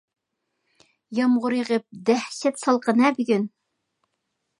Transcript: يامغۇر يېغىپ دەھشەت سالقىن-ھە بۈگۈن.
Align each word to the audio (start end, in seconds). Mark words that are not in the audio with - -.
يامغۇر 1.17 1.55
يېغىپ 1.57 1.85
دەھشەت 2.07 2.57
سالقىن-ھە 2.63 3.13
بۈگۈن. 3.19 3.45